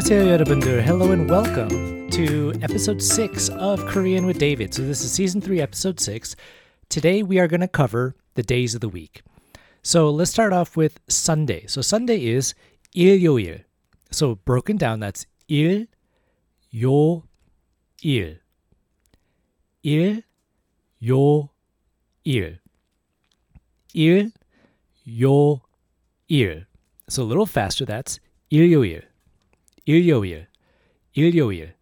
[0.00, 0.82] 안녕하세요, 여러분들.
[0.82, 4.72] Hello and welcome to episode 6 of Korean with David.
[4.72, 6.34] So, this is season 3, episode 6.
[6.88, 9.22] Today, we are going to cover the days of the week.
[9.82, 11.66] So, let's start off with Sunday.
[11.66, 12.54] So, Sunday is
[12.94, 13.64] 일요일.
[14.10, 15.88] So, broken down, that's 일,
[16.74, 17.24] 요,
[18.02, 18.40] 일.
[19.84, 20.22] 일,
[21.04, 21.50] 요,
[22.24, 22.60] 일.
[23.94, 24.32] 일,
[25.06, 25.60] 요,
[26.28, 26.64] 일.
[27.08, 28.18] So, a little faster, that's
[28.50, 29.02] 일요일.
[29.84, 30.46] 일요일,
[31.14, 31.74] 일요일.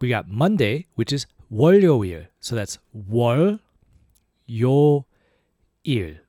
[0.00, 2.28] We got Monday, which is 월요일.
[2.40, 3.58] So that's 월,
[4.48, 5.04] 요,
[5.84, 6.20] 일.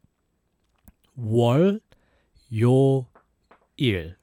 [1.17, 1.80] 월,
[2.53, 3.07] 요,
[3.77, 4.16] 일.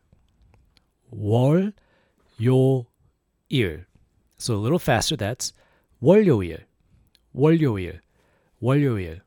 [1.10, 1.72] 월,
[2.42, 2.86] 요,
[3.48, 3.86] 일.
[4.38, 5.52] So a little faster, that's
[6.00, 6.66] 월요일,
[7.32, 8.00] 월요일,
[8.60, 9.20] 월요일.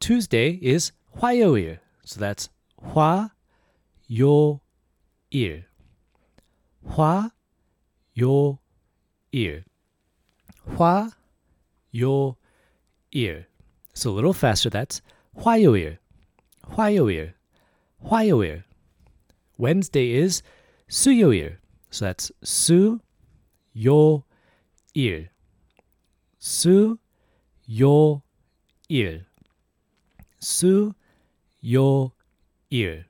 [0.00, 1.78] Tuesday is 화요일.
[2.04, 3.30] So that's 화,
[4.18, 4.60] 요,
[5.30, 5.66] 일.
[6.89, 7.31] Hua
[8.13, 8.59] your
[9.31, 9.65] ear.
[10.77, 11.11] Hua
[11.91, 12.37] your
[13.11, 13.47] ear.
[13.93, 15.01] So a little faster, that's
[15.37, 15.97] 화요일.
[16.67, 17.35] Hua your ear.
[18.05, 18.63] 화요일.
[19.57, 20.43] Wednesday is
[20.89, 21.57] 수요일.
[21.89, 23.01] So that's Su
[23.73, 24.23] your
[24.93, 25.29] ear.
[26.39, 26.99] Su
[27.65, 28.21] your
[28.89, 29.25] ear.
[30.39, 30.93] Su
[31.61, 32.11] your
[32.69, 33.05] ear.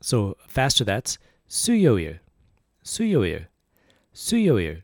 [0.00, 2.20] So faster, that's 수요일.
[2.83, 3.47] 수요일,
[4.13, 4.83] 수요일.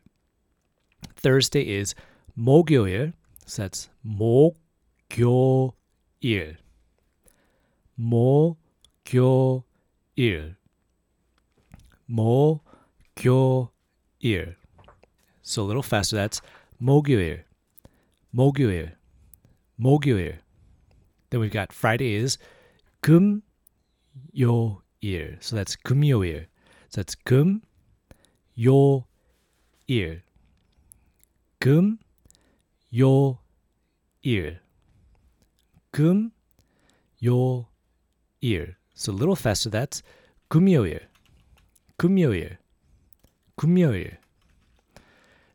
[1.16, 1.94] Thursday is
[2.36, 3.14] 목요일.
[3.46, 4.56] So that's 목요일.
[7.98, 9.64] 목요일.
[12.08, 14.56] 목요일.
[15.42, 16.40] So a little faster, that's
[16.80, 17.44] 목요일.
[18.32, 18.96] 목요일.
[19.78, 20.38] 목요일.
[21.30, 22.38] Then we've got Friday is
[23.02, 23.42] 금요일.
[25.40, 26.46] So that's 금요일.
[26.88, 27.62] So that's 금,
[28.64, 29.04] 요,
[29.86, 30.22] 일.
[31.58, 31.98] 금,
[32.96, 33.38] 요,
[34.22, 34.60] 일.
[35.92, 36.30] 금,
[37.24, 37.66] 요,
[38.40, 38.76] 일.
[38.94, 40.02] So a little faster, that's
[40.48, 41.08] 금요일.
[41.96, 42.58] 금요일.
[43.56, 44.18] 금요일.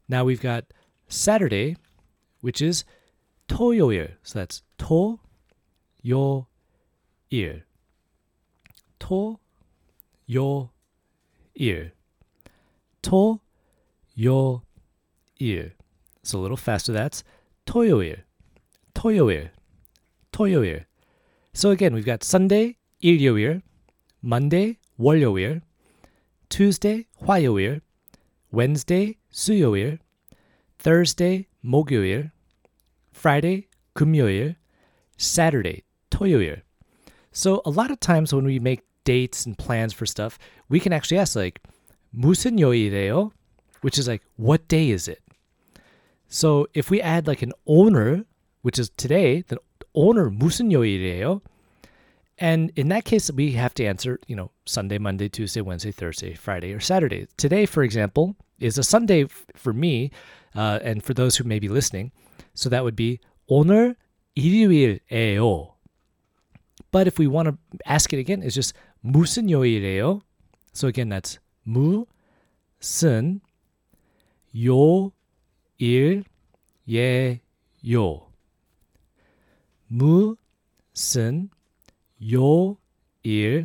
[0.08, 0.66] Now we've got
[1.08, 1.76] Saturday,
[2.42, 2.86] which is
[3.48, 4.18] 토요일.
[4.24, 5.20] So that's 토,
[6.08, 6.48] 요,
[7.30, 7.64] 일.
[9.00, 9.40] 토,
[10.32, 10.70] 요,
[11.56, 11.92] 일.
[13.03, 13.41] to
[14.15, 14.63] yo.
[15.39, 16.93] It's a little faster.
[16.93, 17.25] That's
[17.67, 18.25] 토요일,
[18.95, 19.51] 토요일,
[20.33, 20.85] 토요일.
[21.53, 23.63] So again, we've got Sunday 일요일,
[24.23, 25.63] Monday 월요일,
[26.51, 27.81] Tuesday 화요일,
[28.53, 29.99] Wednesday 수요일,
[30.79, 32.33] Thursday 목요일,
[33.13, 34.57] Friday 금요일,
[35.17, 36.63] Saturday 토요일.
[37.33, 40.93] So a lot of times when we make dates and plans for stuff, we can
[40.93, 41.63] actually ask like
[42.11, 43.33] 무슨 요일이에요?
[43.83, 45.21] Which is like, what day is it?
[46.29, 48.25] So if we add like an 오늘,
[48.63, 49.59] which is today, then
[49.95, 51.41] 오늘 무슨 요일이에요?
[52.39, 56.35] And in that case, we have to answer, you know, Sunday, Monday, Tuesday, Wednesday, Thursday,
[56.35, 57.27] Friday, or Saturday.
[57.37, 60.11] Today, for example, is a Sunday for me,
[60.55, 62.13] uh, and for those who may be listening.
[62.55, 63.97] So that would be 오늘
[64.37, 65.73] 일요일에요.
[66.91, 70.23] But if we want to ask it again, it's just 무슨 요일이에요?
[70.73, 73.42] So again, that's 무슨
[74.56, 76.22] 요일예요.
[79.88, 81.50] 무슨
[82.22, 83.58] 요일에요.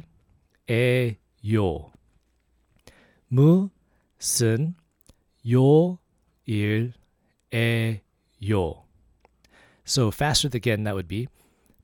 [3.28, 4.75] 무슨
[5.47, 6.93] 요일에요.
[9.87, 11.27] So faster again, that would be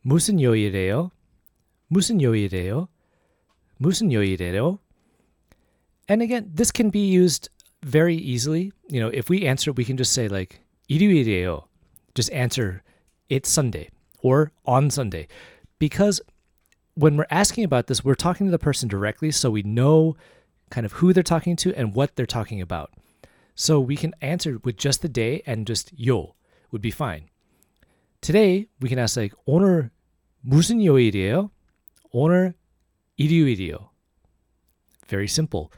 [0.03, 1.11] 무슨 요일이에요?
[1.89, 2.89] 무슨 요일이에요?
[3.79, 4.79] 무슨 요일이에요?
[6.11, 7.49] And again, this can be used
[7.83, 8.73] very easily.
[8.89, 11.65] You know, if we answer, we can just say like 일요일이에요.
[12.15, 12.83] Just answer
[13.29, 13.91] it's Sunday
[14.21, 15.29] or on Sunday.
[15.79, 16.21] Because
[16.95, 20.17] when we're asking about this, we're talking to the person directly so we know
[20.71, 22.93] kind of who they're talking to and what they're talking about.
[23.55, 26.35] So we can answer with just the day and just 요
[26.71, 27.29] would be fine.
[28.21, 29.91] Today we can ask like 오늘
[30.45, 31.51] 무슨 요일이에요?
[32.13, 32.55] 오늘
[33.19, 33.91] 일요일이요.
[35.09, 35.71] Very simple.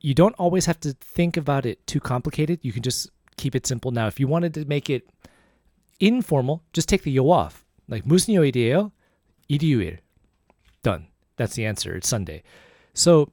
[0.00, 2.60] You don't always have to think about it too complicated.
[2.62, 3.90] You can just keep it simple.
[3.90, 5.08] Now, if you wanted to make it
[6.00, 7.64] informal, just take the yo off.
[7.88, 8.92] Like 무슨 요일이에요?
[9.48, 9.98] 일요일.
[10.82, 11.06] Done.
[11.36, 11.94] That's the answer.
[11.94, 12.42] It's Sunday.
[12.94, 13.30] So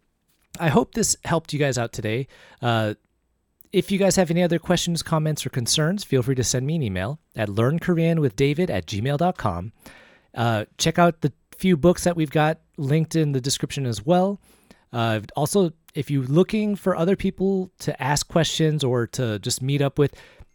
[0.60, 2.28] I hope this helped you guys out today.
[2.62, 2.96] Uh,
[3.72, 6.76] if you guys have any other questions, comments, or concerns, feel free to send me
[6.76, 9.74] an email at learnkoreanwithdavid at gmail.com.
[10.36, 14.40] Uh, check out the few books that we've got linked in the description as well.
[14.92, 19.83] Uh, also, if you're looking for other people to ask questions or to just meet
[19.83, 20.15] up with,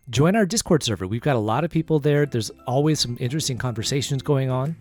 [0.09, 1.07] join our Discord server.
[1.07, 2.25] We've got a lot of people there.
[2.25, 4.75] There's always some interesting conversations going on.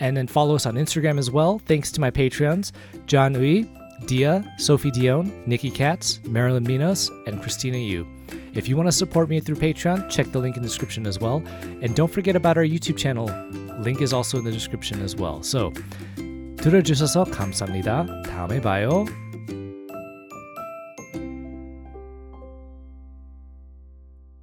[0.00, 1.58] And then follow us on Instagram as well.
[1.58, 2.70] Thanks to my Patreons,
[3.06, 3.68] John Uy,
[4.02, 8.06] Diya, Sophie Dionne, Nikki Katz, Marylin Minos, and Christina Yu.
[8.54, 11.18] If you want to support me through Patreon, check the link in the description as
[11.18, 11.42] well.
[11.82, 13.26] And don't forget about our YouTube channel.
[13.80, 15.42] Link is also in the description as well.
[15.42, 15.72] So,
[16.58, 18.22] 들어주셔서 감사합니다.
[18.24, 19.06] 다음에 봐요.